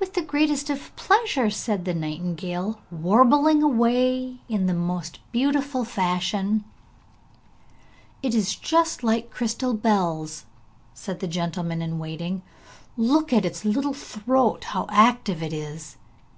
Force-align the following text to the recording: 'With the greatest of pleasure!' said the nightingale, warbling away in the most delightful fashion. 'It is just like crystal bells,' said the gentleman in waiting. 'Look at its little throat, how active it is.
'With 0.00 0.14
the 0.14 0.22
greatest 0.22 0.70
of 0.70 0.96
pleasure!' 0.96 1.50
said 1.50 1.84
the 1.84 1.92
nightingale, 1.92 2.80
warbling 2.90 3.62
away 3.62 4.38
in 4.48 4.64
the 4.64 4.72
most 4.72 5.20
delightful 5.30 5.84
fashion. 5.84 6.64
'It 8.22 8.34
is 8.34 8.56
just 8.56 9.04
like 9.04 9.30
crystal 9.30 9.74
bells,' 9.74 10.46
said 10.94 11.20
the 11.20 11.28
gentleman 11.28 11.82
in 11.82 11.98
waiting. 11.98 12.40
'Look 12.96 13.30
at 13.30 13.44
its 13.44 13.66
little 13.66 13.92
throat, 13.92 14.64
how 14.72 14.86
active 14.88 15.42
it 15.42 15.52
is. 15.52 15.98